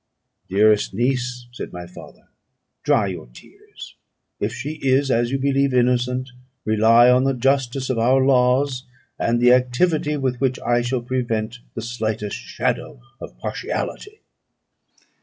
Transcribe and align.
"Dearest 0.49 0.95
niece," 0.95 1.45
said 1.51 1.71
my 1.71 1.85
father, 1.85 2.27
"dry 2.81 3.05
your 3.05 3.27
tears. 3.27 3.93
If 4.39 4.51
she 4.51 4.79
is, 4.81 5.11
as 5.11 5.29
you 5.29 5.37
believe, 5.37 5.75
innocent, 5.75 6.31
rely 6.65 7.11
on 7.11 7.23
the 7.23 7.35
justice 7.35 7.87
of 7.91 7.99
our 7.99 8.25
laws, 8.25 8.83
and 9.19 9.39
the 9.39 9.53
activity 9.53 10.17
with 10.17 10.41
which 10.41 10.59
I 10.61 10.81
shall 10.81 11.03
prevent 11.03 11.59
the 11.75 11.83
slightest 11.83 12.35
shadow 12.35 12.99
of 13.19 13.37
partiality." 13.37 14.21